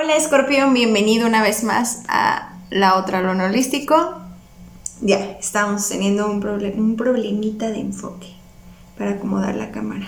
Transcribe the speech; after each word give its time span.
Hola 0.00 0.14
Escorpión, 0.14 0.74
bienvenido 0.74 1.26
una 1.26 1.42
vez 1.42 1.64
más 1.64 2.04
a 2.06 2.52
la 2.70 2.94
otra 2.94 3.20
Lona 3.20 3.46
Holístico. 3.46 4.20
Ya, 5.00 5.18
estamos 5.40 5.88
teniendo 5.88 6.30
un, 6.30 6.46
un 6.46 6.94
problemita 6.94 7.68
de 7.68 7.80
enfoque 7.80 8.28
para 8.96 9.14
acomodar 9.14 9.56
la 9.56 9.72
cámara. 9.72 10.06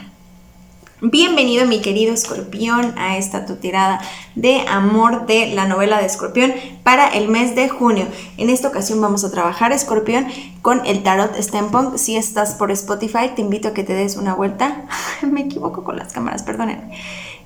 Bienvenido 1.03 1.67
mi 1.67 1.81
querido 1.81 2.15
escorpión 2.15 2.97
a 2.99 3.17
esta 3.17 3.47
tu 3.47 3.57
tirada 3.57 4.01
de 4.37 4.61
amor 4.69 5.27
de 5.27 5.55
la 5.55 5.67
novela 5.67 5.99
de 5.99 6.07
escorpión 6.07 6.53
para 6.85 7.09
el 7.09 7.27
mes 7.27 7.57
de 7.57 7.69
junio. 7.69 8.07
En 8.37 8.49
esta 8.49 8.69
ocasión 8.69 9.01
vamos 9.01 9.25
a 9.25 9.33
trabajar 9.33 9.73
escorpión 9.73 10.27
con 10.63 10.87
el 10.87 11.03
tarot 11.03 11.35
Stempong. 11.35 11.99
Si 11.99 12.17
estás 12.17 12.55
por 12.55 12.71
Spotify 12.71 13.33
te 13.35 13.43
invito 13.43 13.67
a 13.67 13.75
que 13.75 13.83
te 13.83 13.95
des 13.95 14.17
una 14.17 14.35
vuelta. 14.35 14.85
Me 15.23 15.41
equivoco 15.41 15.83
con 15.83 15.97
las 15.97 16.13
cámaras, 16.13 16.45
perdónenme. 16.45 16.97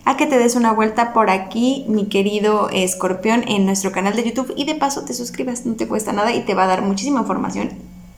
A 0.06 0.18
que 0.18 0.26
te 0.26 0.38
des 0.38 0.54
una 0.54 0.72
vuelta 0.72 1.14
por 1.14 1.30
aquí, 1.30 1.86
mi 1.88 2.06
querido 2.08 2.68
escorpión, 2.68 3.42
en 3.48 3.64
nuestro 3.64 3.90
canal 3.90 4.14
de 4.14 4.24
YouTube 4.24 4.52
y 4.54 4.66
de 4.66 4.74
paso 4.74 5.04
te 5.04 5.14
suscribas, 5.14 5.64
no 5.64 5.76
te 5.76 5.88
cuesta 5.88 6.12
nada 6.12 6.34
y 6.34 6.42
te 6.42 6.52
va 6.52 6.64
a 6.64 6.66
dar 6.66 6.82
muchísima 6.82 7.20
información 7.20 7.70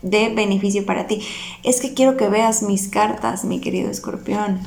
de 0.03 0.31
beneficio 0.31 0.85
para 0.85 1.07
ti. 1.07 1.23
Es 1.63 1.81
que 1.81 1.95
quiero 1.95 2.17
que 2.17 2.29
veas 2.29 2.63
mis 2.63 2.89
cartas, 2.89 3.45
mi 3.45 3.61
querido 3.61 3.89
escorpión. 3.89 4.61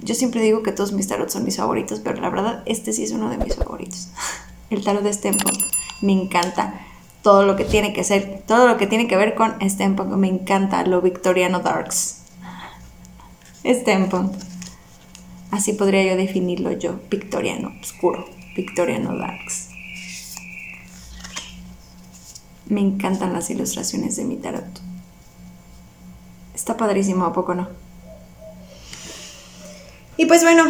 Yo 0.00 0.14
siempre 0.14 0.40
digo 0.40 0.62
que 0.62 0.72
todos 0.72 0.92
mis 0.92 1.08
tarots 1.08 1.34
son 1.34 1.44
mis 1.44 1.58
favoritos, 1.58 2.00
pero 2.00 2.20
la 2.20 2.30
verdad 2.30 2.62
este 2.64 2.94
sí 2.94 3.04
es 3.04 3.12
uno 3.12 3.28
de 3.28 3.36
mis 3.36 3.56
favoritos. 3.56 4.08
El 4.70 4.82
tarot 4.82 5.02
de 5.02 5.12
Stempong. 5.12 5.58
Me 6.00 6.12
encanta 6.12 6.80
todo 7.22 7.44
lo 7.44 7.54
que 7.54 7.64
tiene 7.64 7.92
que 7.92 8.02
ser, 8.02 8.42
todo 8.46 8.66
lo 8.66 8.78
que 8.78 8.86
tiene 8.86 9.08
que 9.08 9.16
ver 9.16 9.34
con 9.34 9.56
Stempong. 9.60 10.16
Me 10.16 10.28
encanta 10.28 10.86
lo 10.86 11.02
victoriano 11.02 11.60
darks. 11.60 12.22
Stempong. 13.62 14.53
Así 15.54 15.72
podría 15.72 16.02
yo 16.02 16.16
definirlo 16.16 16.72
yo, 16.72 16.98
victoriano 17.08 17.72
oscuro, 17.80 18.28
victoriano 18.56 19.16
darks. 19.16 19.68
Me 22.66 22.80
encantan 22.80 23.32
las 23.32 23.50
ilustraciones 23.50 24.16
de 24.16 24.24
mi 24.24 24.34
tarot. 24.34 24.64
Está 26.56 26.76
padrísimo, 26.76 27.24
¿a 27.24 27.32
poco 27.32 27.54
no? 27.54 27.68
Y 30.16 30.26
pues 30.26 30.42
bueno, 30.42 30.64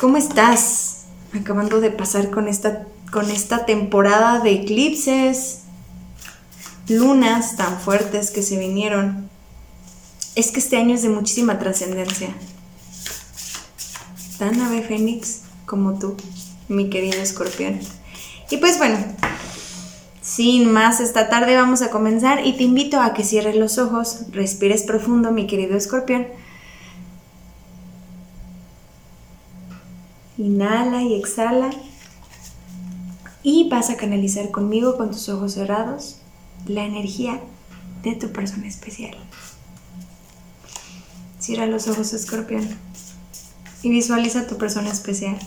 ¿cómo 0.00 0.18
estás? 0.18 1.06
Acabando 1.32 1.80
de 1.80 1.90
pasar 1.90 2.30
con 2.30 2.46
esta, 2.46 2.86
con 3.10 3.28
esta 3.28 3.66
temporada 3.66 4.38
de 4.38 4.52
eclipses, 4.52 5.62
lunas 6.86 7.56
tan 7.56 7.80
fuertes 7.80 8.30
que 8.30 8.44
se 8.44 8.56
vinieron. 8.56 9.28
Es 10.36 10.52
que 10.52 10.60
este 10.60 10.76
año 10.76 10.94
es 10.94 11.02
de 11.02 11.08
muchísima 11.08 11.58
trascendencia. 11.58 12.28
Tan 14.38 14.60
ave 14.60 14.82
fénix 14.82 15.42
como 15.66 15.98
tú, 15.98 16.16
mi 16.68 16.90
querido 16.90 17.20
escorpión. 17.20 17.80
Y 18.50 18.56
pues 18.58 18.78
bueno, 18.78 18.98
sin 20.20 20.72
más, 20.72 21.00
esta 21.00 21.28
tarde 21.28 21.56
vamos 21.56 21.82
a 21.82 21.90
comenzar 21.90 22.46
y 22.46 22.56
te 22.56 22.64
invito 22.64 23.00
a 23.00 23.14
que 23.14 23.24
cierres 23.24 23.56
los 23.56 23.78
ojos, 23.78 24.26
respires 24.32 24.82
profundo, 24.82 25.30
mi 25.30 25.46
querido 25.46 25.76
escorpión 25.76 26.26
Inhala 30.36 31.02
y 31.02 31.14
exhala. 31.14 31.70
Y 33.42 33.68
vas 33.68 33.90
a 33.90 33.96
canalizar 33.96 34.50
conmigo 34.50 34.96
con 34.96 35.10
tus 35.10 35.28
ojos 35.28 35.52
cerrados 35.52 36.16
la 36.66 36.84
energía 36.84 37.40
de 38.02 38.14
tu 38.14 38.32
persona 38.32 38.66
especial. 38.66 39.16
Cierra 41.38 41.66
los 41.66 41.88
ojos, 41.88 42.14
escorpión, 42.14 42.66
y 43.84 43.90
visualiza 43.90 44.40
a 44.40 44.46
tu 44.48 44.58
persona 44.58 44.90
especial. 44.90 45.38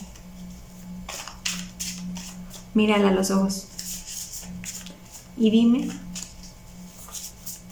Mírala 2.72 3.08
a 3.08 3.12
los 3.12 3.30
ojos 3.30 3.66
y 5.36 5.50
dime 5.50 5.88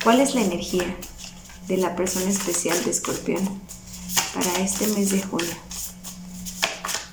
cuál 0.05 0.21
es 0.21 0.35
la 0.35 0.43
energía 0.43 0.95
de 1.69 1.79
la 1.79 1.97
persona 1.97 2.29
especial 2.29 2.85
de 2.85 2.91
escorpión 2.91 3.49
para 4.35 4.59
este 4.59 4.87
mes 4.89 5.11
de 5.11 5.23
junio. 5.23 5.57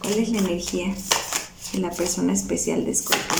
¿Cuál 0.04 0.20
es 0.20 0.30
la 0.30 0.40
energía 0.40 0.94
de 1.72 1.80
la 1.80 1.90
persona 1.92 2.34
especial 2.34 2.84
de 2.84 2.92
Escorpión 2.92 3.40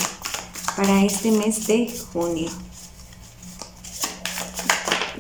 para 0.78 1.04
este 1.04 1.30
mes 1.32 1.68
de 1.68 1.94
junio? 2.14 2.50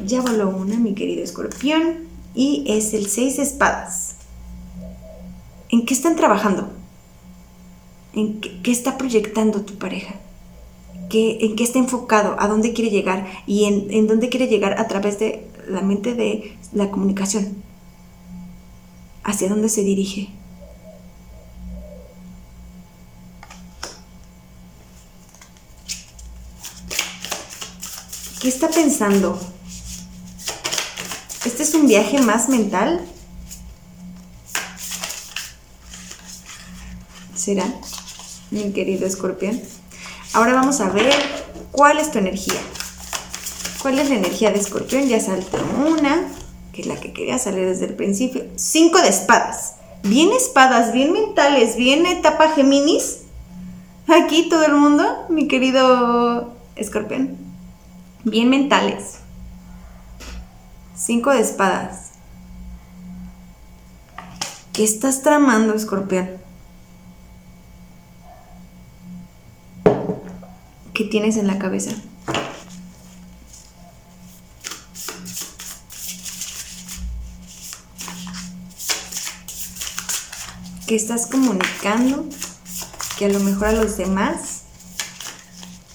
Ya 0.06 0.22
voló 0.22 0.50
una, 0.50 0.78
mi 0.78 0.96
querido 0.96 1.22
Escorpión, 1.22 2.08
y 2.34 2.64
es 2.68 2.94
el 2.94 3.10
6 3.10 3.38
de 3.38 3.44
espadas. 3.44 4.03
¿En 5.73 5.88
qué 5.88 5.95
están 5.95 6.16
trabajando? 6.16 6.72
¿En 8.13 8.39
qué, 8.41 8.72
está 8.72 8.95
proyectando 8.95 9.61
tu 9.61 9.79
pareja? 9.79 10.13
¿Qué, 11.09 11.39
¿En 11.41 11.56
qué 11.56 11.63
está 11.63 11.79
enfocado? 11.79 12.35
¿A 12.38 12.47
dónde 12.47 12.73
quiere 12.73 12.91
llegar? 12.91 13.25
¿Y 13.47 13.66
en, 13.66 13.88
en 13.89 14.06
dónde 14.06 14.29
quiere 14.29 14.45
llegar 14.45 14.79
a 14.79 14.88
través 14.88 15.17
de 15.17 15.50
la 15.67 15.81
mente 15.81 16.13
de 16.13 16.56
la 16.73 16.91
comunicación? 16.91 17.56
¿Hacia 19.23 19.50
dónde 19.50 19.67
se 19.67 19.81
dirige? 19.81 20.29
¿Qué 28.39 28.47
está 28.47 28.69
pensando? 28.69 29.39
¿Este 31.44 31.63
es 31.63 31.73
un 31.73 31.88
viaje 31.88 32.22
más 32.22 32.47
mental? 32.47 33.09
¿Será, 37.44 37.66
mi 38.52 38.72
querido 38.72 39.06
escorpión? 39.06 39.59
Ahora 40.31 40.54
vamos 40.54 40.80
a 40.80 40.88
ver 40.88 41.14
cuál 41.74 42.00
es 42.00 42.09
tu 42.09 42.20
energía. 42.20 42.62
¿Cuál 43.81 44.00
es 44.00 44.08
la 44.08 44.16
energía 44.16 44.52
de 44.52 44.59
escorpión? 44.59 45.09
Ya 45.09 45.20
saltó 45.20 45.58
una, 45.86 46.22
que 46.72 46.84
es 46.84 46.88
la 46.88 47.02
que 47.02 47.12
quería 47.12 47.38
salir 47.38 47.68
desde 47.68 47.88
el 47.88 47.96
principio. 47.96 48.46
Cinco 48.56 49.02
de 49.02 49.09
espadas. 49.09 49.74
Bien 50.04 50.31
espadas, 50.31 50.94
bien 50.94 51.12
mentales, 51.12 51.76
bien 51.76 52.06
etapa 52.06 52.54
Géminis. 52.54 53.24
Aquí 54.08 54.48
todo 54.48 54.64
el 54.64 54.75
mundo, 54.75 55.04
mi 55.28 55.50
querido 55.50 56.54
escorpión 56.78 57.36
bien 58.24 58.50
mentales. 58.50 59.16
Cinco 60.96 61.31
de 61.31 61.42
espadas. 61.42 62.12
¿Qué 64.72 64.86
estás 64.86 65.24
tramando, 65.24 65.74
escorpión? 65.74 66.43
Tienes 71.13 71.38
en 71.38 71.46
la 71.46 71.59
cabeza? 71.59 71.91
¿Qué 80.88 80.96
estás 80.96 81.28
comunicando 81.28 82.25
que 83.19 83.25
a 83.25 83.29
lo 83.29 83.40
mejor 83.41 83.68
a 83.68 83.72
los 83.74 83.96
demás 83.97 84.62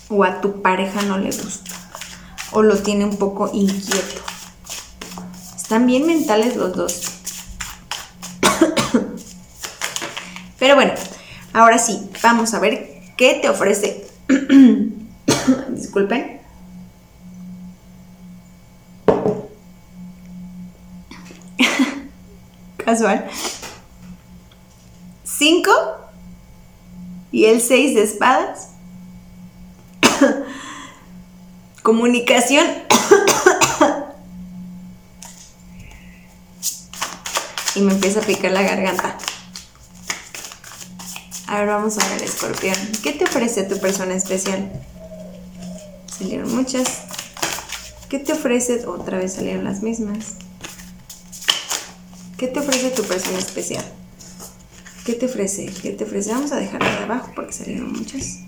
o 0.09 0.23
a 0.23 0.41
tu 0.41 0.63
pareja 0.63 1.03
no 1.03 1.19
le 1.19 1.33
gusta 1.33 1.73
o 2.53 2.63
lo 2.63 2.79
tiene 2.79 3.05
un 3.05 3.17
poco 3.17 3.51
inquieto. 3.53 4.23
Están 5.57 5.89
bien 5.89 6.07
mentales 6.07 6.55
los 6.55 6.77
dos. 6.77 7.03
Pero 10.61 10.77
bueno, 10.77 10.93
ahora 11.53 11.81
sí, 11.81 12.09
vamos 12.23 12.55
a 12.55 12.61
ver 12.61 13.03
qué 13.17 13.41
te 13.43 13.49
ofrece. 13.49 14.07
Disculpen. 15.99 16.41
Casual. 22.85 23.29
Cinco 25.25 25.73
y 27.33 27.47
el 27.47 27.61
seis 27.61 27.97
de 27.97 28.05
espadas. 28.05 28.69
Comunicación. 31.83 32.65
y 37.75 37.81
me 37.81 37.93
empieza 37.95 38.21
a 38.21 38.23
picar 38.23 38.53
la 38.53 38.63
garganta. 38.63 39.19
A 41.49 41.59
ver, 41.59 41.67
vamos 41.67 41.99
a 41.99 42.09
ver, 42.11 42.23
escorpión. 42.23 42.77
¿Qué 43.03 43.15
te 43.15 43.25
ofrece 43.25 43.65
tu 43.65 43.81
persona 43.81 44.15
especial? 44.15 44.71
Salieron 46.19 46.55
muchas. 46.55 47.03
¿Qué 48.09 48.19
te 48.19 48.33
ofrece? 48.33 48.85
Otra 48.87 49.19
vez 49.19 49.35
salieron 49.35 49.65
las 49.65 49.83
mismas. 49.83 50.35
¿Qué 52.37 52.49
te 52.49 52.59
ofrece 52.61 52.91
tu 52.91 53.03
persona 53.03 53.39
especial? 53.39 53.85
¿Qué 55.05 55.15
te 55.15 55.27
ofrece? 55.27 55.67
¿Qué 55.67 55.91
te 55.91 56.05
ofrece? 56.05 56.33
Vamos 56.33 56.53
a 56.53 56.57
dejarla 56.57 56.91
de 56.91 57.05
abajo 57.05 57.31
porque 57.35 57.53
salieron 57.53 57.93
muchas. 57.93 58.41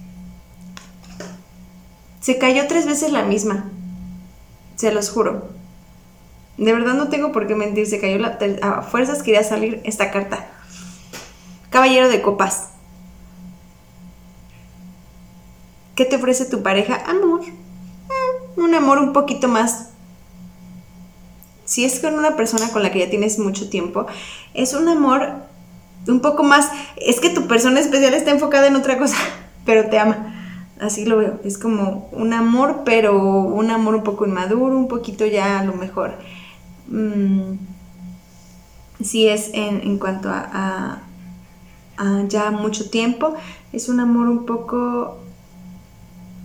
Se 2.21 2.39
cayó 2.39 2.67
tres 2.67 2.87
veces 2.87 3.13
la 3.13 3.23
misma. 3.23 3.71
Se 4.77 4.93
los 4.93 5.11
juro. 5.11 5.49
De 6.57 6.73
verdad 6.73 6.95
no 6.95 7.09
tengo 7.09 7.33
por 7.33 7.47
qué 7.47 7.55
mentir. 7.55 7.87
Se 7.87 8.01
cayó 8.01 8.19
la, 8.19 8.39
a 8.63 8.83
fuerzas 8.83 9.23
quería 9.23 9.45
salir 9.45 9.81
esta 9.85 10.11
carta. 10.11 10.49
Caballero 11.71 12.09
de 12.09 12.21
copas. 12.21 12.70
¿Qué 16.01 16.07
te 16.07 16.17
ofrece 16.17 16.47
tu 16.47 16.63
pareja? 16.63 17.03
Amor. 17.07 17.43
Eh, 17.43 17.53
un 18.57 18.75
amor 18.75 18.97
un 18.97 19.13
poquito 19.13 19.49
más... 19.49 19.91
Si 21.67 21.85
es 21.85 22.01
con 22.01 22.15
una 22.15 22.37
persona 22.37 22.71
con 22.71 22.83
la 22.83 22.91
que 22.91 23.01
ya 23.01 23.11
tienes 23.11 23.39
mucho 23.39 23.69
tiempo, 23.69 24.07
es 24.55 24.73
un 24.73 24.89
amor 24.89 25.29
un 26.09 26.23
poco 26.23 26.43
más... 26.43 26.71
Es 26.97 27.21
que 27.21 27.29
tu 27.29 27.47
persona 27.47 27.81
especial 27.81 28.15
está 28.15 28.31
enfocada 28.31 28.67
en 28.67 28.77
otra 28.77 28.97
cosa, 28.97 29.19
pero 29.67 29.91
te 29.91 29.99
ama. 29.99 30.35
Así 30.81 31.05
lo 31.05 31.19
veo. 31.19 31.39
Es 31.45 31.59
como 31.59 32.09
un 32.13 32.33
amor, 32.33 32.81
pero 32.87 33.21
un 33.23 33.71
amor 33.71 33.95
un 33.95 34.03
poco 34.03 34.25
inmaduro, 34.25 34.75
un 34.79 34.89
poquito 34.89 35.27
ya 35.27 35.59
a 35.59 35.65
lo 35.65 35.75
mejor. 35.75 36.15
Mm, 36.89 37.59
si 39.03 39.29
es 39.29 39.51
en, 39.53 39.99
cuanto 39.99 40.31
a, 40.31 41.03
ya 42.27 42.51
mucho 42.53 42.89
tiempo, 42.89 43.35
es 43.75 43.91
un 43.91 44.01
amor 44.01 44.29
un 44.29 44.47
poco 44.47 45.20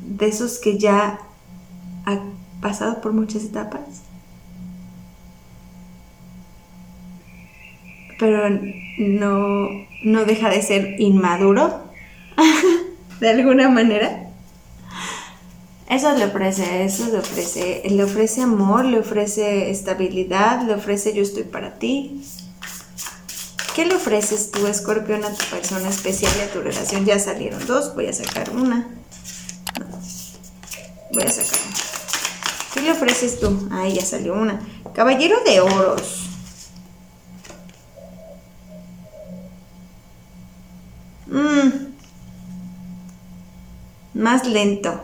de 0.07 0.27
esos 0.27 0.59
que 0.59 0.77
ya 0.77 1.19
ha 2.05 2.19
pasado 2.61 3.01
por 3.01 3.13
muchas 3.13 3.43
etapas. 3.43 3.81
Pero 8.17 8.49
no, 8.97 9.67
no 10.03 10.25
deja 10.25 10.49
de 10.49 10.61
ser 10.61 10.99
inmaduro, 10.99 11.83
de 13.19 13.29
alguna 13.29 13.69
manera. 13.69 14.21
Eso 15.89 16.15
le 16.17 16.25
ofrece, 16.25 16.83
eso 16.83 17.05
le 17.11 17.19
ofrece, 17.19 17.83
le 17.87 18.03
ofrece 18.03 18.41
amor, 18.41 18.85
le 18.85 18.99
ofrece 18.99 19.69
estabilidad, 19.69 20.65
le 20.65 20.73
ofrece 20.73 21.13
yo 21.13 21.21
estoy 21.21 21.43
para 21.43 21.77
ti. 21.77 22.23
¿Qué 23.75 23.85
le 23.85 23.95
ofreces 23.95 24.51
tú, 24.51 24.65
escorpión, 24.67 25.23
a 25.25 25.33
tu 25.33 25.45
persona 25.45 25.89
especial 25.89 26.31
y 26.39 26.41
a 26.41 26.51
tu 26.51 26.61
relación? 26.61 27.05
Ya 27.05 27.19
salieron 27.19 27.65
dos, 27.67 27.93
voy 27.93 28.07
a 28.07 28.13
sacar 28.13 28.49
una. 28.51 28.87
Voy 31.15 31.23
a 31.23 31.31
sacar. 31.31 31.59
¿Qué 32.73 32.81
le 32.81 32.91
ofreces 32.91 33.39
tú? 33.39 33.67
Ahí 33.71 33.93
ya 33.95 34.05
salió 34.05 34.33
una. 34.33 34.59
Caballero 34.93 35.37
de 35.45 35.61
oros. 35.61 36.29
Mmm. 41.27 41.95
Más 44.13 44.45
lento 44.45 45.01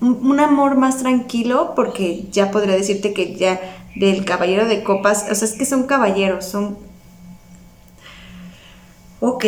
un 0.00 0.40
amor 0.40 0.76
más 0.76 0.98
tranquilo, 0.98 1.72
porque 1.74 2.26
ya 2.30 2.50
podría 2.50 2.74
decirte 2.74 3.12
que 3.12 3.34
ya 3.36 3.60
del 3.94 4.24
caballero 4.24 4.66
de 4.66 4.82
copas, 4.82 5.26
o 5.30 5.34
sea, 5.34 5.48
es 5.48 5.54
que 5.54 5.64
son 5.64 5.86
caballeros, 5.86 6.44
son... 6.44 6.78
Ok, 9.20 9.46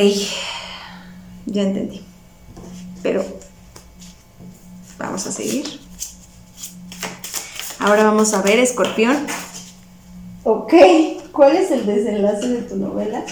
ya 1.47 1.63
entendí. 1.63 2.03
Pero 3.03 3.25
vamos 4.99 5.27
a 5.27 5.33
seguir. 5.33 5.81
Ahora 7.79 8.05
vamos 8.05 8.35
a 8.35 8.43
ver, 8.43 8.59
escorpión. 8.59 9.27
Ok, 10.45 10.75
¿cuál 11.33 11.57
es 11.57 11.71
el 11.71 11.87
desenlace 11.87 12.49
de 12.49 12.63
tu 12.63 12.77
novela? 12.77 13.25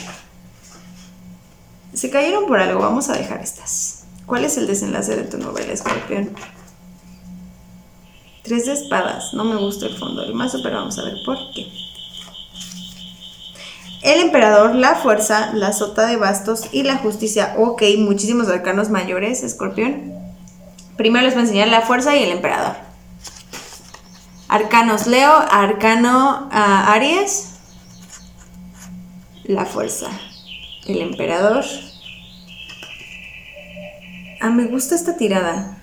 Se 1.92 2.10
cayeron 2.10 2.46
por 2.46 2.60
algo, 2.60 2.80
vamos 2.80 3.08
a 3.08 3.14
dejar 3.14 3.40
estas. 3.40 4.04
¿Cuál 4.26 4.44
es 4.44 4.56
el 4.56 4.66
desenlace 4.66 5.16
de 5.16 5.24
tu 5.24 5.38
novela, 5.38 5.72
escorpión? 5.72 6.30
Tres 8.42 8.66
de 8.66 8.74
espadas. 8.74 9.34
No 9.34 9.44
me 9.44 9.56
gusta 9.56 9.86
el 9.86 9.96
fondo 9.96 10.22
del 10.22 10.34
mazo, 10.34 10.60
pero 10.62 10.76
vamos 10.76 10.98
a 10.98 11.04
ver 11.04 11.14
por 11.24 11.36
qué. 11.54 11.66
El 14.02 14.20
emperador, 14.20 14.76
la 14.76 14.94
fuerza, 14.94 15.52
la 15.54 15.72
sota 15.72 16.06
de 16.06 16.16
bastos 16.16 16.66
y 16.70 16.84
la 16.84 16.98
justicia. 16.98 17.54
Ok, 17.58 17.82
muchísimos 17.98 18.48
arcanos 18.48 18.88
mayores, 18.88 19.42
escorpión. 19.42 20.15
Primero 20.96 21.24
les 21.24 21.34
voy 21.34 21.42
a 21.42 21.46
enseñar 21.46 21.68
la 21.68 21.82
fuerza 21.82 22.16
y 22.16 22.22
el 22.22 22.32
emperador. 22.32 22.76
Arcanos 24.48 25.06
Leo, 25.06 25.32
arcano 25.32 26.48
uh, 26.50 26.90
Aries. 26.90 27.54
La 29.44 29.64
fuerza. 29.64 30.08
El 30.86 31.00
emperador. 31.00 31.64
Ah, 34.40 34.50
me 34.50 34.64
gusta 34.64 34.94
esta 34.94 35.16
tirada. 35.16 35.78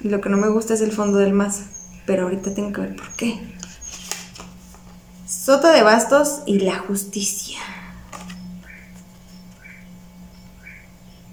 Lo 0.00 0.20
que 0.20 0.28
no 0.28 0.36
me 0.36 0.48
gusta 0.48 0.74
es 0.74 0.80
el 0.80 0.92
fondo 0.92 1.18
del 1.18 1.32
mazo 1.32 1.64
pero 2.08 2.22
ahorita 2.22 2.54
tengo 2.54 2.72
que 2.72 2.80
ver 2.80 2.96
por 2.96 3.10
qué. 3.16 3.38
Sota 5.26 5.72
de 5.72 5.82
bastos 5.82 6.40
y 6.46 6.60
la 6.60 6.78
justicia. 6.78 7.58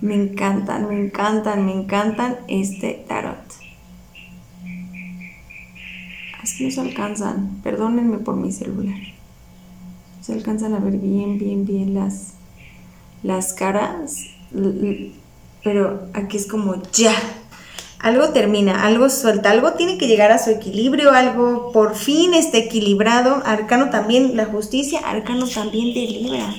Me 0.05 0.13
encantan, 0.13 0.87
me 0.87 1.01
encantan, 1.01 1.65
me 1.65 1.71
encantan 1.71 2.37
este 2.47 3.03
tarot. 3.07 3.39
Es 6.43 6.53
que 6.53 6.65
no 6.65 6.69
se 6.69 6.81
alcanzan, 6.81 7.59
perdónenme 7.63 8.19
por 8.19 8.35
mi 8.35 8.51
celular. 8.51 8.99
Se 10.21 10.33
alcanzan 10.33 10.75
a 10.75 10.79
ver 10.79 10.97
bien, 10.97 11.39
bien, 11.39 11.65
bien 11.65 11.95
las, 11.95 12.33
las 13.23 13.53
caras, 13.53 14.27
pero 15.63 16.07
aquí 16.13 16.37
es 16.37 16.45
como 16.45 16.83
ya, 16.93 17.15
algo 17.97 18.29
termina, 18.29 18.85
algo 18.85 19.09
suelta, 19.09 19.49
algo 19.49 19.73
tiene 19.73 19.97
que 19.97 20.05
llegar 20.05 20.31
a 20.31 20.37
su 20.37 20.51
equilibrio, 20.51 21.13
algo 21.13 21.71
por 21.71 21.95
fin 21.95 22.35
está 22.35 22.59
equilibrado. 22.59 23.41
Arcano 23.43 23.89
también, 23.89 24.37
la 24.37 24.45
justicia, 24.45 24.99
Arcano 24.99 25.47
también 25.47 25.95
de 25.95 26.01
Libra. 26.01 26.53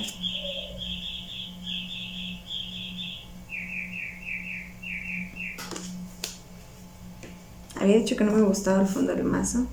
Había 7.87 7.99
dicho 7.99 8.17
que 8.17 8.25
no 8.25 8.33
me 8.33 8.41
gustaba 8.41 8.81
el 8.81 8.87
fondo 8.87 9.15
del 9.15 9.23
mazo. 9.23 9.65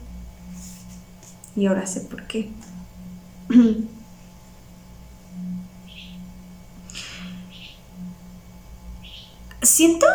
Y 1.56 1.66
ahora 1.66 1.84
sé 1.84 2.02
por 2.02 2.28
qué. 2.28 2.48
Siento 9.62 10.06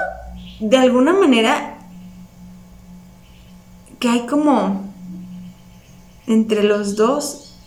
de 0.61 0.77
alguna 0.77 1.11
manera 1.11 1.77
que 3.99 4.07
hay 4.07 4.25
como 4.27 4.93
entre 6.25 6.63
los 6.63 6.95
dos 6.95 7.57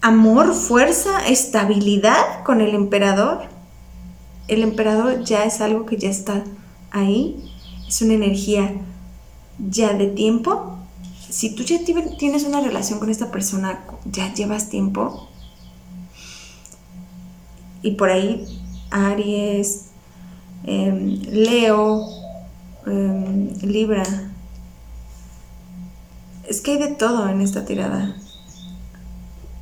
amor, 0.00 0.54
fuerza, 0.54 1.26
estabilidad 1.26 2.44
con 2.44 2.60
el 2.60 2.76
emperador. 2.76 3.48
El 4.46 4.62
emperador 4.62 5.24
ya 5.24 5.42
es 5.42 5.60
algo 5.60 5.86
que 5.86 5.96
ya 5.96 6.10
está 6.10 6.44
ahí, 6.92 7.50
es 7.88 8.02
una 8.02 8.14
energía 8.14 8.72
ya 9.58 9.92
de 9.92 10.08
tiempo. 10.08 10.78
Si 11.28 11.54
tú 11.54 11.62
ya 11.62 11.78
tienes 11.84 12.44
una 12.44 12.60
relación 12.60 12.98
con 12.98 13.10
esta 13.10 13.30
persona, 13.30 13.84
ya 14.04 14.32
llevas 14.32 14.68
tiempo, 14.68 15.28
y 17.82 17.92
por 17.92 18.10
ahí 18.10 18.46
Aries, 18.90 19.86
Em, 20.66 21.20
Leo, 21.30 22.08
em, 22.86 23.52
Libra. 23.60 24.04
Es 26.48 26.62
que 26.62 26.72
hay 26.72 26.78
de 26.78 26.94
todo 26.94 27.28
en 27.28 27.42
esta 27.42 27.66
tirada. 27.66 28.16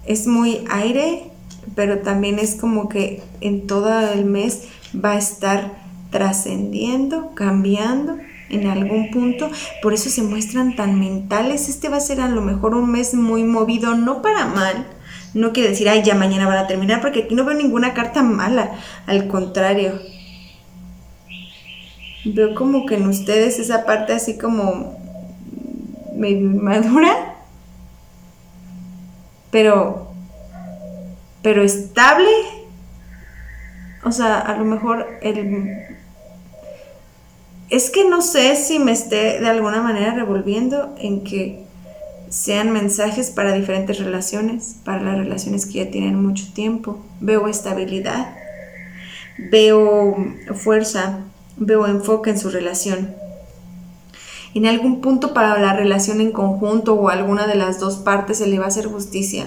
Es 0.07 0.29
muy 0.29 0.65
aire, 0.71 1.33
pero 1.75 1.99
también 1.99 2.39
es 2.39 2.55
como 2.55 2.89
que 2.89 3.23
en 3.41 3.67
todo 3.67 4.13
el 4.13 4.25
mes 4.25 4.63
va 4.95 5.13
a 5.13 5.19
estar 5.19 5.82
trascendiendo, 6.13 7.35
cambiando 7.35 8.19
en 8.49 8.69
algún 8.69 9.11
punto. 9.11 9.51
Por 9.83 9.95
eso 9.95 10.09
se 10.11 10.23
muestran 10.23 10.77
tan 10.77 11.01
mentales. 11.01 11.69
Este 11.69 11.89
va 11.89 11.97
a 11.97 12.01
ser 12.01 12.21
a 12.21 12.29
lo 12.29 12.43
mejor 12.43 12.77
un 12.77 12.93
mes 12.93 13.15
muy 13.15 13.43
movido, 13.43 13.97
no 13.97 14.23
para 14.23 14.47
mal. 14.47 14.87
No 15.35 15.53
quiere 15.53 15.71
decir, 15.71 15.89
ay, 15.89 16.03
ya 16.05 16.15
mañana 16.15 16.47
van 16.47 16.59
a 16.59 16.67
terminar, 16.69 17.01
porque 17.01 17.25
aquí 17.25 17.35
no 17.35 17.45
veo 17.45 17.57
ninguna 17.57 17.95
carta 17.95 18.23
mala. 18.23 18.71
Al 19.07 19.27
contrario, 19.27 19.99
veo 22.25 22.55
como 22.55 22.87
que 22.87 22.97
en 22.97 23.07
ustedes 23.07 23.59
esa 23.59 23.85
parte 23.85 24.13
así 24.13 24.39
como 24.39 25.01
madura, 26.15 27.37
pero, 29.51 30.13
pero 31.43 31.63
estable. 31.63 32.29
O 34.05 34.13
sea, 34.13 34.39
a 34.39 34.57
lo 34.57 34.65
mejor 34.65 35.07
el... 35.23 35.93
Es 37.73 37.89
que 37.89 38.07
no 38.07 38.21
sé 38.21 38.55
si 38.57 38.79
me 38.79 38.93
esté 38.93 39.41
de 39.41 39.49
alguna 39.49 39.81
manera 39.81 40.13
revolviendo 40.13 40.95
en 40.99 41.25
que 41.25 41.65
sean 42.29 42.71
mensajes 42.71 43.31
para 43.31 43.55
diferentes 43.55 43.99
relaciones, 43.99 44.77
para 44.85 45.03
las 45.03 45.17
relaciones 45.17 45.65
que 45.65 45.83
ya 45.83 45.91
tienen 45.91 46.23
mucho 46.23 46.53
tiempo. 46.53 47.01
Veo 47.21 47.49
estabilidad, 47.49 48.37
veo 49.39 50.15
fuerza, 50.55 51.21
veo 51.57 51.87
enfoque 51.87 52.29
en 52.29 52.39
su 52.39 52.51
relación. 52.51 53.15
En 54.53 54.67
algún 54.67 55.01
punto 55.01 55.33
para 55.33 55.59
la 55.59 55.73
relación 55.73 56.21
en 56.21 56.33
conjunto 56.33 56.93
o 56.93 57.09
alguna 57.09 57.47
de 57.47 57.55
las 57.55 57.81
dos 57.81 57.97
partes 57.97 58.37
se 58.37 58.49
le 58.49 58.59
va 58.59 58.67
a 58.67 58.69
hacer 58.69 58.85
justicia. 58.85 59.47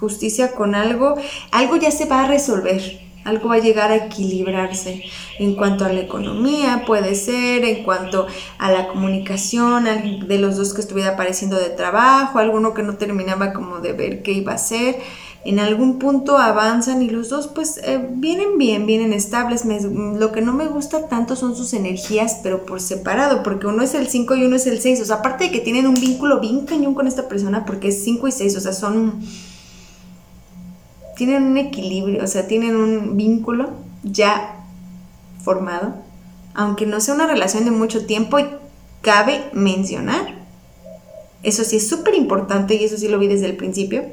Justicia 0.00 0.50
con 0.50 0.74
algo, 0.74 1.14
algo 1.52 1.76
ya 1.76 1.92
se 1.92 2.06
va 2.06 2.24
a 2.24 2.26
resolver, 2.26 3.05
algo 3.26 3.50
va 3.50 3.56
a 3.56 3.58
llegar 3.58 3.90
a 3.90 3.96
equilibrarse 3.96 5.02
en 5.38 5.54
cuanto 5.54 5.84
a 5.84 5.92
la 5.92 6.00
economía, 6.00 6.84
puede 6.86 7.14
ser, 7.14 7.64
en 7.64 7.84
cuanto 7.84 8.26
a 8.58 8.70
la 8.70 8.88
comunicación, 8.88 9.84
de 10.26 10.38
los 10.38 10.56
dos 10.56 10.72
que 10.72 10.80
estuviera 10.80 11.10
apareciendo 11.10 11.56
de 11.56 11.70
trabajo, 11.70 12.38
alguno 12.38 12.72
que 12.72 12.82
no 12.82 12.96
terminaba 12.96 13.52
como 13.52 13.80
de 13.80 13.92
ver 13.92 14.22
qué 14.22 14.32
iba 14.32 14.52
a 14.52 14.56
hacer 14.56 14.96
en 15.46 15.60
algún 15.60 16.00
punto 16.00 16.38
avanzan 16.38 17.02
y 17.02 17.08
los 17.08 17.28
dos 17.28 17.46
pues 17.46 17.78
eh, 17.84 18.04
vienen 18.10 18.58
bien, 18.58 18.84
vienen 18.84 19.12
estables. 19.12 19.64
lo 19.64 20.32
que 20.32 20.40
no 20.40 20.52
me 20.52 20.66
gusta 20.66 21.06
tanto 21.06 21.36
son 21.36 21.54
sus 21.54 21.72
energías, 21.72 22.40
pero 22.42 22.66
por 22.66 22.80
separado, 22.80 23.44
porque 23.44 23.68
uno 23.68 23.82
es 23.82 23.94
el 23.94 24.08
5 24.08 24.34
y 24.34 24.44
uno 24.44 24.56
es 24.56 24.66
el 24.66 24.80
6. 24.80 25.02
O 25.02 25.04
sea, 25.04 25.16
aparte 25.16 25.44
de 25.44 25.52
que 25.52 25.60
tienen 25.60 25.86
un 25.86 25.94
vínculo 25.94 26.40
bien 26.40 26.66
cañón 26.66 26.94
con 26.94 27.06
esta 27.06 27.28
persona, 27.28 27.64
porque 27.64 27.88
es 27.88 28.02
5 28.02 28.26
y 28.26 28.32
6, 28.32 28.56
o 28.56 28.60
sea, 28.60 28.72
son... 28.72 29.20
Tienen 31.16 31.42
un 31.44 31.56
equilibrio, 31.56 32.22
o 32.22 32.26
sea, 32.26 32.46
tienen 32.46 32.76
un 32.76 33.16
vínculo 33.16 33.70
ya 34.04 34.64
formado, 35.42 35.94
aunque 36.54 36.86
no 36.86 37.00
sea 37.00 37.14
una 37.14 37.26
relación 37.26 37.64
de 37.64 37.70
mucho 37.70 38.06
tiempo, 38.06 38.38
y 38.38 38.46
cabe 39.00 39.44
mencionar. 39.52 40.36
Eso 41.42 41.64
sí 41.64 41.76
es 41.76 41.88
súper 41.88 42.14
importante 42.14 42.74
y 42.74 42.84
eso 42.84 42.96
sí 42.96 43.08
lo 43.08 43.18
vi 43.18 43.28
desde 43.28 43.46
el 43.46 43.56
principio 43.56 44.04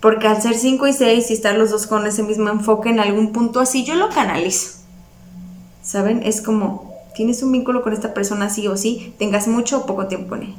porque 0.00 0.26
al 0.26 0.40
ser 0.40 0.56
5 0.56 0.86
y 0.86 0.92
6 0.92 1.30
y 1.30 1.34
estar 1.34 1.56
los 1.56 1.70
dos 1.70 1.86
con 1.86 2.06
ese 2.06 2.22
mismo 2.22 2.48
enfoque 2.48 2.88
en 2.88 3.00
algún 3.00 3.32
punto 3.32 3.60
así, 3.60 3.84
yo 3.84 3.94
lo 3.94 4.08
canalizo. 4.08 4.78
¿Saben? 5.82 6.22
Es 6.24 6.40
como, 6.40 6.94
tienes 7.14 7.42
un 7.42 7.52
vínculo 7.52 7.82
con 7.82 7.92
esta 7.92 8.14
persona 8.14 8.48
sí 8.48 8.66
o 8.66 8.76
sí, 8.76 9.14
tengas 9.18 9.46
mucho 9.46 9.78
o 9.78 9.86
poco 9.86 10.06
tiempo 10.06 10.30
con 10.30 10.42
él. 10.42 10.54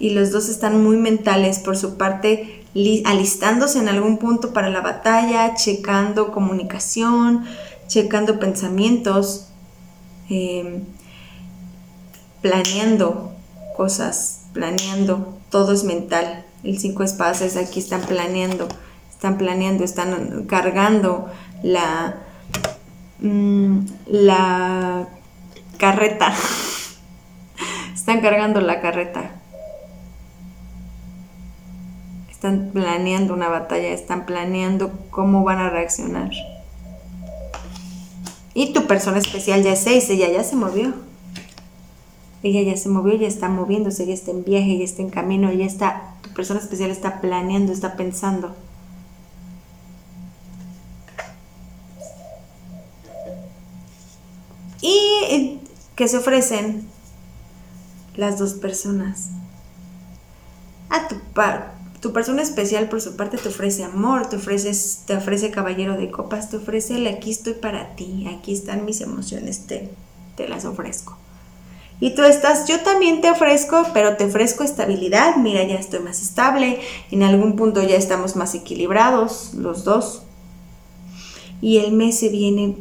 Y 0.00 0.10
los 0.10 0.30
dos 0.30 0.48
están 0.48 0.82
muy 0.82 0.96
mentales 0.96 1.58
por 1.60 1.76
su 1.76 1.96
parte, 1.96 2.57
alistándose 3.04 3.78
en 3.78 3.88
algún 3.88 4.18
punto 4.18 4.52
para 4.52 4.70
la 4.70 4.80
batalla, 4.80 5.54
checando 5.54 6.32
comunicación, 6.32 7.44
checando 7.86 8.38
pensamientos, 8.38 9.48
em, 10.28 10.84
planeando 12.42 13.32
cosas, 13.76 14.42
planeando, 14.52 15.38
todo 15.50 15.72
es 15.72 15.84
mental 15.84 16.44
el 16.64 16.78
cinco 16.78 17.02
espadas 17.02 17.56
aquí 17.56 17.80
están 17.80 18.02
planeando, 18.02 18.68
están 19.10 19.38
planeando, 19.38 19.84
están 19.84 20.44
cargando 20.46 21.30
la, 21.62 22.16
mm, 23.20 23.78
la 24.06 25.08
carreta. 25.78 26.34
están 27.94 28.20
cargando 28.20 28.60
la 28.60 28.80
carreta. 28.80 29.37
Están 32.38 32.70
planeando 32.72 33.34
una 33.34 33.48
batalla, 33.48 33.88
están 33.88 34.24
planeando 34.24 34.92
cómo 35.10 35.42
van 35.42 35.58
a 35.58 35.70
reaccionar. 35.70 36.30
Y 38.54 38.72
tu 38.72 38.86
persona 38.86 39.18
especial 39.18 39.64
ya 39.64 39.72
es 39.72 39.80
seis, 39.80 40.08
ella 40.08 40.30
ya 40.30 40.44
se 40.44 40.54
movió. 40.54 40.94
Ella 42.44 42.62
ya 42.62 42.76
se 42.76 42.90
movió, 42.90 43.16
ya 43.16 43.26
está 43.26 43.48
moviéndose, 43.48 44.06
ya 44.06 44.14
está 44.14 44.30
en 44.30 44.44
viaje, 44.44 44.78
ya 44.78 44.84
está 44.84 45.02
en 45.02 45.10
camino, 45.10 45.52
ya 45.52 45.64
está 45.64 46.14
persona 46.36 46.60
especial 46.60 46.92
está 46.92 47.20
planeando, 47.20 47.72
está 47.72 47.96
pensando. 47.96 48.54
Y 54.80 55.58
que 55.96 56.06
se 56.06 56.18
ofrecen 56.18 56.88
las 58.14 58.38
dos 58.38 58.54
personas. 58.54 59.30
A 60.90 61.08
tu 61.08 61.18
par, 61.34 61.77
tu 62.00 62.12
persona 62.12 62.42
especial 62.42 62.88
por 62.88 63.00
su 63.00 63.16
parte 63.16 63.38
te 63.38 63.48
ofrece 63.48 63.84
amor, 63.84 64.28
te 64.28 64.36
ofrece, 64.36 64.72
te 65.06 65.16
ofrece 65.16 65.50
caballero 65.50 65.96
de 65.96 66.10
copas, 66.10 66.50
te 66.50 66.56
ofrece 66.56 66.96
el 66.96 67.06
aquí 67.06 67.30
estoy 67.30 67.54
para 67.54 67.96
ti, 67.96 68.28
aquí 68.28 68.52
están 68.52 68.84
mis 68.84 69.00
emociones, 69.00 69.66
te, 69.66 69.90
te 70.36 70.48
las 70.48 70.64
ofrezco. 70.64 71.16
Y 72.00 72.14
tú 72.14 72.22
estás, 72.22 72.68
yo 72.68 72.80
también 72.80 73.20
te 73.20 73.30
ofrezco, 73.30 73.84
pero 73.92 74.16
te 74.16 74.26
ofrezco 74.26 74.62
estabilidad. 74.62 75.36
Mira, 75.36 75.64
ya 75.64 75.74
estoy 75.74 75.98
más 75.98 76.22
estable. 76.22 76.80
En 77.10 77.24
algún 77.24 77.56
punto 77.56 77.82
ya 77.82 77.96
estamos 77.96 78.36
más 78.36 78.54
equilibrados 78.54 79.54
los 79.54 79.82
dos. 79.82 80.22
Y 81.60 81.78
el 81.78 81.92
mes 81.92 82.20
se 82.20 82.28
viene 82.28 82.76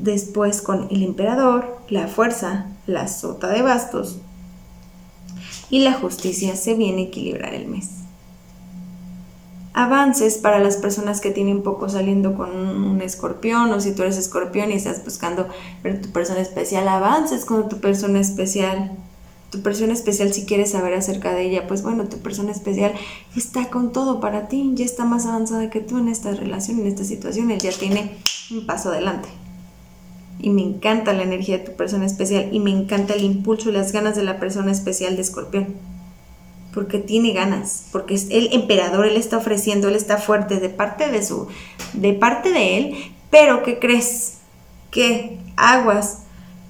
después 0.00 0.62
con 0.62 0.88
el 0.90 1.04
emperador, 1.04 1.78
la 1.88 2.08
fuerza, 2.08 2.66
la 2.86 3.06
sota 3.06 3.46
de 3.48 3.62
bastos. 3.62 4.18
Y 5.72 5.80
la 5.80 5.94
justicia 5.94 6.54
se 6.54 6.74
viene 6.74 7.02
a 7.02 7.06
equilibrar 7.06 7.52
el 7.52 7.66
mes 7.66 8.02
avances 9.74 10.36
para 10.36 10.58
las 10.58 10.76
personas 10.76 11.20
que 11.20 11.30
tienen 11.30 11.62
poco 11.62 11.88
saliendo 11.88 12.34
con 12.34 12.50
un 12.50 13.00
escorpión 13.00 13.72
o 13.72 13.80
si 13.80 13.94
tú 13.94 14.02
eres 14.02 14.18
escorpión 14.18 14.70
y 14.70 14.74
estás 14.74 15.04
buscando 15.04 15.48
ver 15.82 16.00
tu 16.02 16.10
persona 16.10 16.40
especial, 16.40 16.86
avances 16.88 17.44
con 17.44 17.68
tu 17.68 17.80
persona 17.80 18.20
especial. 18.20 18.92
Tu 19.50 19.60
persona 19.60 19.92
especial, 19.92 20.32
si 20.32 20.46
quieres 20.46 20.70
saber 20.70 20.94
acerca 20.94 21.34
de 21.34 21.42
ella, 21.42 21.66
pues 21.66 21.82
bueno, 21.82 22.04
tu 22.04 22.16
persona 22.20 22.52
especial 22.52 22.92
está 23.36 23.68
con 23.68 23.92
todo 23.92 24.18
para 24.18 24.48
ti, 24.48 24.72
ya 24.74 24.86
está 24.86 25.04
más 25.04 25.26
avanzada 25.26 25.68
que 25.68 25.80
tú 25.80 25.98
en 25.98 26.08
esta 26.08 26.32
relación, 26.32 26.80
en 26.80 26.86
esta 26.86 27.04
situación, 27.04 27.50
ya 27.58 27.70
tiene 27.70 28.16
un 28.50 28.64
paso 28.64 28.88
adelante. 28.88 29.28
Y 30.42 30.50
me 30.50 30.62
encanta 30.62 31.14
la 31.14 31.22
energía 31.22 31.58
de 31.58 31.64
tu 31.64 31.72
persona 31.72 32.04
especial 32.04 32.48
y 32.52 32.60
me 32.60 32.70
encanta 32.70 33.14
el 33.14 33.24
impulso 33.24 33.70
y 33.70 33.72
las 33.72 33.92
ganas 33.92 34.16
de 34.16 34.24
la 34.24 34.38
persona 34.38 34.70
especial 34.70 35.16
de 35.16 35.22
escorpión 35.22 35.68
porque 36.72 36.98
tiene 36.98 37.32
ganas, 37.32 37.86
porque 37.92 38.14
es 38.14 38.28
el 38.30 38.52
emperador, 38.52 39.06
él 39.06 39.16
está 39.16 39.36
ofreciendo, 39.36 39.88
él 39.88 39.94
está 39.94 40.16
fuerte 40.16 40.58
de 40.58 40.70
parte 40.70 41.10
de 41.10 41.22
su, 41.22 41.48
de 41.92 42.14
parte 42.14 42.50
de 42.50 42.78
él, 42.78 42.94
pero 43.30 43.62
¿qué 43.62 43.78
crees? 43.78 44.38
Que 44.90 45.38
aguas 45.56 46.20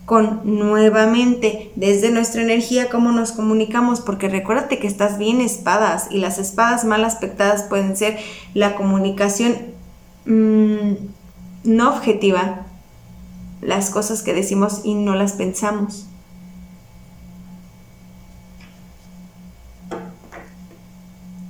con 0.05 0.41
nuevamente 0.45 1.71
desde 1.77 2.11
nuestra 2.11 2.43
energía 2.43 2.91
cómo 2.91 3.13
nos 3.13 3.33
comunicamos, 3.33 4.01
porque 4.01 4.29
recuérdate 4.29 4.79
que 4.79 4.89
estás 4.89 5.19
bien 5.19 5.41
espadas 5.41 6.09
y 6.11 6.19
las 6.19 6.39
espadas 6.39 6.85
mal 6.85 7.05
aspectadas 7.05 7.63
pueden 7.63 7.97
ser 7.97 8.19
la 8.55 8.75
comunicación 8.75 9.57
mm, 10.27 10.95
no 11.65 11.91
objetiva, 11.91 12.67
las 13.63 13.91
cosas 13.91 14.23
que 14.23 14.35
decimos 14.35 14.81
y 14.85 14.95
no 14.95 15.15
las 15.15 15.33
pensamos. 15.33 16.07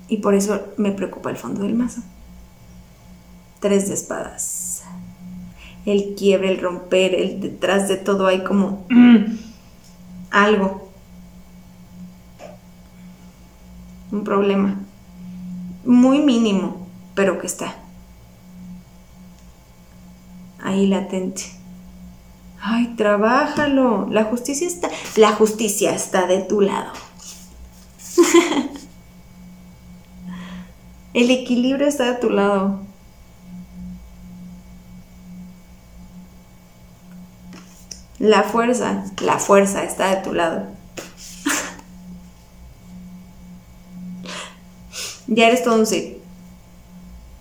Y 0.09 0.19
por 0.19 0.35
eso 0.35 0.61
me 0.77 0.93
preocupa 0.93 1.31
el 1.31 1.39
fondo 1.39 1.63
del 1.63 1.75
mazo. 1.75 2.03
Tres 3.61 3.89
de 3.89 3.95
espadas. 3.95 4.83
El 5.87 6.15
quiebre, 6.15 6.53
el 6.53 6.61
romper, 6.61 7.15
el 7.15 7.41
detrás 7.41 7.89
de 7.89 7.97
todo 7.97 8.27
hay 8.27 8.45
como 8.45 8.87
algo. 10.31 10.91
Un 14.13 14.23
problema. 14.23 14.81
Muy 15.87 16.21
mínimo, 16.21 16.87
pero 17.15 17.39
que 17.39 17.47
está. 17.47 17.75
Ahí 20.63 20.87
latente. 20.87 21.62
Ay, 22.65 22.95
trabájalo. 22.97 24.07
La 24.09 24.23
justicia 24.25 24.69
está. 24.69 24.89
La 25.17 25.33
justicia 25.33 25.93
está 25.93 26.29
de 26.29 26.43
tu 26.43 26.61
lado. 26.61 26.93
El 31.13 31.33
equilibrio 31.33 31.89
está 31.89 32.13
de 32.13 32.19
tu 32.19 32.31
lado. 32.31 32.79
La 38.21 38.45
fuerza, 38.45 39.07
la 39.21 39.41
fuerza 39.41 39.83
está 39.83 40.15
de 40.15 40.23
tu 40.23 40.33
lado. 40.33 40.69
ya 45.27 45.49
eres 45.49 45.65
todo 45.65 45.81
un 45.81 45.87
sí. 45.87 46.19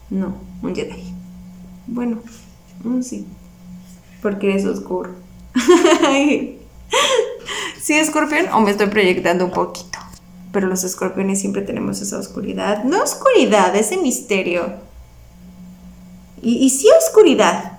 No, 0.10 0.34
un 0.64 0.74
Jedi. 0.74 1.14
Bueno, 1.86 2.24
un 2.84 3.04
sí. 3.04 3.28
Porque 4.22 4.52
eres 4.52 4.66
oscuro. 4.66 5.12
¿Sí, 7.82 7.94
escorpión? 7.94 8.48
¿O 8.54 8.62
me 8.62 8.72
estoy 8.72 8.88
proyectando 8.88 9.46
un 9.46 9.52
poquito? 9.52 9.92
pero 10.52 10.68
los 10.68 10.84
escorpiones 10.84 11.40
siempre 11.40 11.62
tenemos 11.62 12.02
esa 12.02 12.18
oscuridad. 12.18 12.84
No 12.84 13.02
oscuridad, 13.02 13.76
ese 13.76 13.98
misterio. 13.98 14.74
Y, 16.42 16.70
sí 16.72 16.88
oscuridad, 16.98 17.78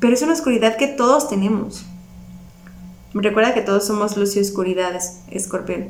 pero 0.00 0.12
es 0.12 0.20
una 0.20 0.34
oscuridad 0.34 0.76
que 0.76 0.86
todos 0.86 1.28
tenemos. 1.28 1.86
Recuerda 3.14 3.54
que 3.54 3.62
todos 3.62 3.86
somos 3.86 4.18
luz 4.18 4.36
y 4.36 4.40
oscuridad, 4.40 5.00
escorpión. 5.30 5.88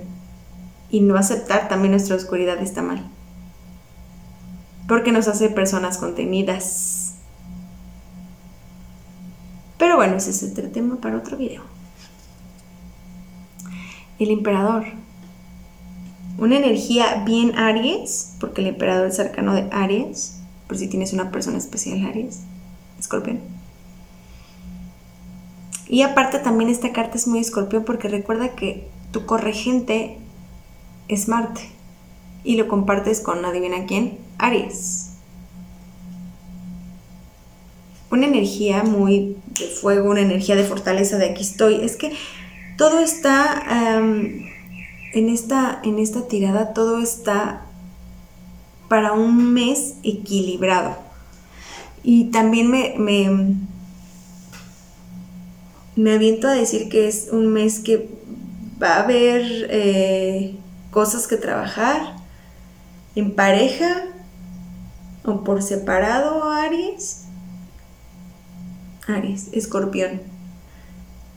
Y 0.88 1.00
no 1.00 1.16
aceptar 1.16 1.68
también 1.68 1.90
nuestra 1.90 2.14
oscuridad 2.14 2.62
está 2.62 2.80
mal. 2.80 3.10
Porque 4.86 5.10
nos 5.10 5.26
hace 5.26 5.48
personas 5.48 5.98
contenidas. 5.98 7.05
Pero 9.78 9.97
bueno, 9.97 10.16
ese 10.16 10.30
es 10.30 10.42
otro 10.42 10.71
tema 10.71 10.97
para 10.97 11.16
otro 11.16 11.37
video. 11.37 11.62
El 14.18 14.30
emperador 14.30 14.87
una 16.38 16.56
energía 16.56 17.23
bien 17.25 17.56
Aries, 17.56 18.35
porque 18.38 18.61
el 18.61 18.66
emperador 18.66 19.06
es 19.06 19.16
cercano 19.16 19.54
de 19.54 19.68
Aries, 19.73 20.38
por 20.68 20.76
si 20.76 20.88
tienes 20.88 21.12
una 21.14 21.30
persona 21.30 21.56
especial 21.56 22.04
Aries, 22.04 22.40
escorpión. 22.99 23.40
Y 25.88 26.02
aparte 26.02 26.38
también 26.40 26.68
esta 26.68 26.92
carta 26.92 27.16
es 27.16 27.26
muy 27.26 27.38
escorpión 27.38 27.85
porque 27.85 28.09
recuerda 28.09 28.54
que 28.54 28.87
tu 29.12 29.25
corregente 29.25 30.18
es 31.09 31.28
Marte 31.28 31.62
y 32.45 32.56
lo 32.56 32.68
compartes 32.68 33.21
con, 33.21 33.45
adivina 33.45 33.87
quién, 33.87 34.18
Aries. 34.38 35.05
Una 38.10 38.26
energía 38.26 38.82
muy 38.82 39.36
de 39.58 39.66
fuego, 39.66 40.10
una 40.10 40.20
energía 40.20 40.54
de 40.56 40.64
fortaleza 40.64 41.18
de 41.18 41.30
aquí 41.30 41.42
estoy. 41.42 41.84
Es 41.84 41.96
que 41.96 42.12
todo 42.76 43.00
está 43.00 43.62
en, 45.12 45.28
esta, 45.28 45.80
en 45.82 45.98
esta 45.98 46.28
tirada, 46.28 46.72
todo 46.72 47.00
está 47.02 47.62
para 48.88 49.12
un 49.12 49.52
mes 49.52 49.94
equilibrado. 50.02 50.96
Y 52.02 52.26
también 52.26 52.70
me, 52.70 52.94
me, 52.98 53.56
me 55.96 56.12
aviento 56.12 56.46
a 56.46 56.52
decir 56.52 56.88
que 56.88 57.08
es 57.08 57.28
un 57.32 57.52
mes 57.52 57.80
que 57.80 58.08
va 58.80 58.96
a 58.96 59.02
haber 59.02 59.66
eh, 59.70 60.54
cosas 60.90 61.26
que 61.26 61.36
trabajar 61.36 62.16
en 63.14 63.34
pareja 63.34 64.04
o 65.25 65.42
por 65.42 65.62
separado, 65.62 66.50
Aries. 66.50 67.25
Aries, 69.06 69.48
escorpión. 69.52 70.20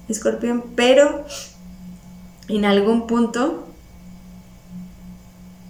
Escorpión, 0.08 0.64
pero 0.76 1.26
en 2.48 2.66
algún 2.66 3.06
punto 3.06 3.68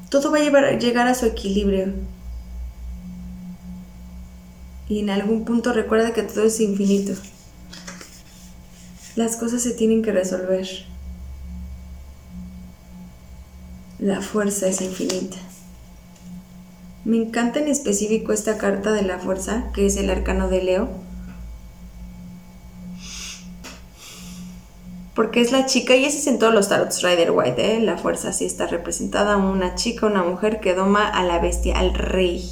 todo 0.09 0.31
va 0.31 0.39
a 0.39 0.71
llegar 0.77 1.07
a 1.07 1.15
su 1.15 1.25
equilibrio. 1.25 1.93
Y 4.87 4.99
en 4.99 5.09
algún 5.11 5.45
punto 5.45 5.71
recuerda 5.71 6.13
que 6.13 6.23
todo 6.23 6.45
es 6.45 6.59
infinito. 6.59 7.13
Las 9.15 9.35
cosas 9.35 9.61
se 9.61 9.71
tienen 9.71 10.01
que 10.01 10.11
resolver. 10.11 10.67
La 13.99 14.21
fuerza 14.21 14.67
es 14.67 14.81
infinita. 14.81 15.37
Me 17.05 17.17
encanta 17.17 17.59
en 17.59 17.67
específico 17.67 18.33
esta 18.33 18.57
carta 18.57 18.91
de 18.93 19.03
la 19.03 19.19
fuerza, 19.19 19.71
que 19.73 19.85
es 19.85 19.97
el 19.97 20.09
arcano 20.09 20.47
de 20.47 20.63
Leo. 20.63 21.08
Porque 25.19 25.41
es 25.41 25.51
la 25.51 25.65
chica, 25.65 25.97
y 25.97 26.05
ese 26.05 26.19
es 26.19 26.27
en 26.27 26.39
todos 26.39 26.53
los 26.53 26.69
tarots 26.69 27.01
Rider 27.01 27.31
White, 27.31 27.75
¿eh? 27.75 27.81
la 27.81 27.97
fuerza 27.97 28.31
sí 28.31 28.45
está 28.45 28.67
representada, 28.67 29.35
una 29.35 29.75
chica, 29.75 30.05
una 30.05 30.23
mujer 30.23 30.61
que 30.61 30.73
doma 30.73 31.09
a 31.09 31.25
la 31.25 31.39
bestia, 31.39 31.77
al 31.77 31.93
rey. 31.93 32.49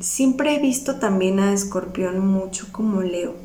Siempre 0.00 0.56
he 0.56 0.58
visto 0.58 0.96
también 0.96 1.38
a 1.38 1.52
Escorpión 1.52 2.18
mucho 2.26 2.66
como 2.72 3.02
Leo. 3.02 3.36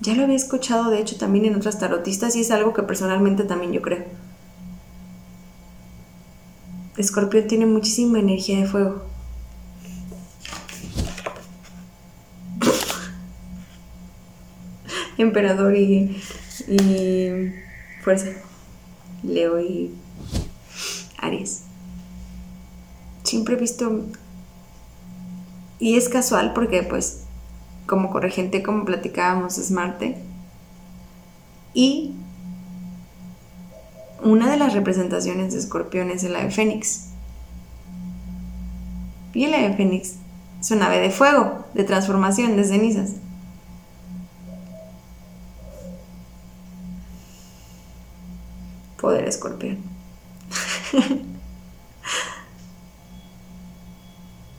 Ya 0.00 0.16
lo 0.16 0.24
había 0.24 0.34
escuchado, 0.34 0.90
de 0.90 0.98
hecho, 0.98 1.16
también 1.16 1.44
en 1.44 1.54
otras 1.54 1.78
tarotistas 1.78 2.34
y 2.34 2.40
es 2.40 2.50
algo 2.50 2.74
que 2.74 2.82
personalmente 2.82 3.44
también 3.44 3.72
yo 3.72 3.82
creo. 3.82 4.04
Escorpión 6.96 7.46
tiene 7.46 7.66
muchísima 7.66 8.18
energía 8.18 8.58
de 8.58 8.66
fuego. 8.66 9.11
Emperador 15.22 15.76
y, 15.76 16.16
fuerza. 18.02 18.28
Leo 19.22 19.60
y 19.60 19.94
Aries. 21.18 21.62
Siempre 23.22 23.54
he 23.54 23.58
visto... 23.58 24.04
Y 25.78 25.96
es 25.96 26.08
casual 26.08 26.52
porque 26.52 26.82
pues 26.84 27.24
como 27.86 28.10
corregente, 28.10 28.62
como 28.62 28.84
platicábamos, 28.84 29.58
es 29.58 29.70
Marte. 29.70 30.16
Y 31.74 32.14
una 34.22 34.50
de 34.50 34.56
las 34.56 34.72
representaciones 34.72 35.52
de 35.52 35.58
Escorpión 35.58 36.10
es 36.10 36.22
el 36.22 36.36
ave 36.36 36.50
Fénix. 36.50 37.08
Y 39.34 39.44
el 39.44 39.54
ave 39.54 39.74
Fénix 39.74 40.14
es 40.60 40.70
un 40.70 40.82
ave 40.82 41.00
de 41.00 41.10
fuego, 41.10 41.64
de 41.74 41.84
transformación, 41.84 42.56
de 42.56 42.64
cenizas. 42.64 43.14
Poder 49.02 49.28
escorpión. 49.28 49.76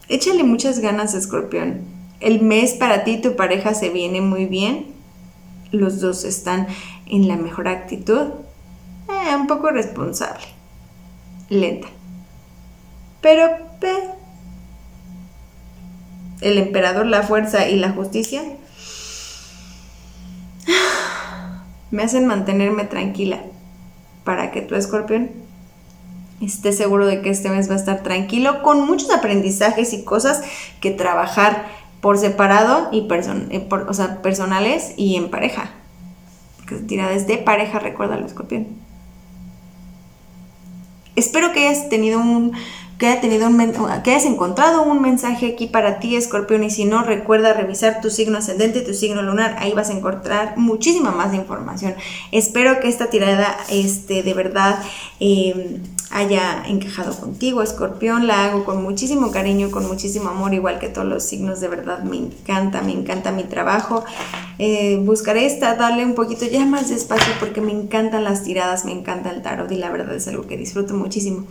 Échale 0.07 0.43
muchas 0.43 0.77
ganas, 0.77 1.15
escorpión 1.15 1.93
el 2.23 2.41
mes 2.41 2.73
para 2.73 3.03
ti, 3.03 3.17
tu 3.17 3.35
pareja 3.35 3.73
se 3.73 3.89
viene 3.89 4.21
muy 4.21 4.45
bien. 4.45 4.87
Los 5.71 5.99
dos 5.99 6.23
están 6.23 6.67
en 7.05 7.27
la 7.27 7.35
mejor 7.35 7.67
actitud. 7.67 8.27
Eh, 9.09 9.35
un 9.35 9.45
poco 9.45 9.69
responsable. 9.71 10.45
Lenta. 11.49 11.89
Pero 13.21 13.49
el 16.39 16.57
emperador, 16.57 17.05
la 17.07 17.23
fuerza 17.23 17.67
y 17.67 17.77
la 17.77 17.91
justicia 17.91 18.41
me 21.91 22.03
hacen 22.03 22.25
mantenerme 22.25 22.85
tranquila 22.85 23.39
para 24.23 24.51
que 24.51 24.61
tu 24.61 24.75
escorpión 24.75 25.31
esté 26.41 26.73
seguro 26.73 27.05
de 27.05 27.21
que 27.21 27.29
este 27.29 27.49
mes 27.49 27.69
va 27.69 27.73
a 27.75 27.77
estar 27.77 28.03
tranquilo 28.03 28.63
con 28.63 28.85
muchos 28.85 29.11
aprendizajes 29.11 29.93
y 29.93 30.03
cosas 30.03 30.41
que 30.81 30.91
trabajar 30.91 31.65
por 32.01 32.17
separado 32.17 32.89
y 32.91 33.07
eh, 33.09 33.69
o 33.87 33.93
sea, 33.93 34.21
personales 34.21 34.93
y 34.97 35.15
en 35.15 35.29
pareja. 35.29 35.71
Que 36.67 36.75
tirades 36.75 37.27
de 37.27 37.37
pareja, 37.37 37.79
recuerda 37.79 38.15
el 38.15 38.25
escorpión. 38.25 38.67
Espero 41.15 41.53
que 41.53 41.67
hayas 41.67 41.89
tenido 41.89 42.19
un 42.19 42.53
que, 43.03 43.09
haya 43.09 43.19
tenido 43.19 43.47
un, 43.47 43.57
que 44.01 44.11
hayas 44.11 44.23
encontrado 44.23 44.83
un 44.83 45.01
mensaje 45.01 45.47
aquí 45.47 45.67
para 45.67 45.99
ti, 45.99 46.15
escorpión, 46.15 46.63
y 46.63 46.69
si 46.69 46.85
no, 46.85 47.03
recuerda 47.03 47.51
revisar 47.51 47.99
tu 47.99 48.09
signo 48.09 48.37
ascendente 48.37 48.79
tu 48.79 48.93
signo 48.93 49.21
lunar, 49.21 49.57
ahí 49.59 49.73
vas 49.73 49.89
a 49.89 49.93
encontrar 49.93 50.57
muchísima 50.57 51.11
más 51.11 51.33
información. 51.33 51.95
Espero 52.31 52.79
que 52.79 52.87
esta 52.87 53.07
tirada 53.07 53.57
este, 53.69 54.23
de 54.23 54.33
verdad 54.33 54.79
eh, 55.19 55.81
haya 56.11 56.63
encajado 56.65 57.13
contigo, 57.19 57.61
escorpión, 57.61 58.25
la 58.25 58.45
hago 58.45 58.63
con 58.63 58.81
muchísimo 58.81 59.31
cariño, 59.31 59.69
con 59.69 59.85
muchísimo 59.85 60.29
amor, 60.29 60.53
igual 60.53 60.79
que 60.79 60.87
todos 60.87 61.05
los 61.05 61.23
signos, 61.23 61.59
de 61.59 61.67
verdad 61.67 62.03
me 62.03 62.15
encanta, 62.15 62.83
me 62.83 62.93
encanta 62.93 63.33
mi 63.33 63.43
trabajo. 63.43 64.05
Eh, 64.59 64.97
buscaré 65.03 65.45
esta, 65.45 65.75
darle 65.75 66.05
un 66.05 66.15
poquito 66.15 66.45
ya 66.45 66.65
más 66.65 66.87
despacio 66.87 67.33
porque 67.41 67.59
me 67.59 67.73
encantan 67.73 68.23
las 68.23 68.43
tiradas, 68.43 68.85
me 68.85 68.93
encanta 68.93 69.29
el 69.29 69.41
tarot 69.41 69.69
y 69.73 69.75
la 69.75 69.89
verdad 69.89 70.15
es 70.15 70.25
algo 70.29 70.47
que 70.47 70.55
disfruto 70.55 70.93
muchísimo. 70.93 71.47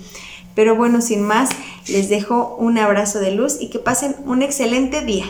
Pero 0.54 0.76
bueno, 0.76 1.00
sin 1.00 1.22
más, 1.22 1.50
les 1.88 2.08
dejo 2.08 2.56
un 2.58 2.78
abrazo 2.78 3.18
de 3.18 3.32
luz 3.32 3.58
y 3.60 3.70
que 3.70 3.78
pasen 3.78 4.16
un 4.24 4.42
excelente 4.42 5.00
día. 5.02 5.26